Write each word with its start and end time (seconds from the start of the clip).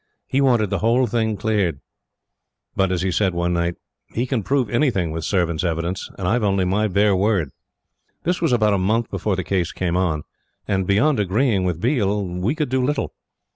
He 0.25 0.41
wanted 0.41 0.71
the 0.71 0.79
whole 0.79 1.05
thing 1.05 1.37
cleared: 1.37 1.79
but 2.75 2.91
as 2.91 3.03
he 3.03 3.11
said 3.11 3.35
one 3.35 3.53
night: 3.53 3.75
"He 4.07 4.25
can 4.25 4.41
prove 4.41 4.67
anything 4.67 5.11
with 5.11 5.23
servants' 5.25 5.63
evidence, 5.63 6.09
and 6.17 6.27
I've 6.27 6.41
only 6.41 6.65
my 6.65 6.87
bare 6.87 7.15
word." 7.15 7.51
This 8.23 8.41
was 8.41 8.51
about 8.51 8.73
a 8.73 8.79
month 8.79 9.11
before 9.11 9.35
the 9.35 9.43
case 9.43 9.71
came 9.71 9.95
on; 9.95 10.23
and 10.67 10.87
beyond 10.87 11.19
agreeing 11.19 11.65
with 11.65 11.79
Biel, 11.79 12.25
we 12.25 12.55
could 12.55 12.69
do 12.69 12.83
little. 12.83 13.13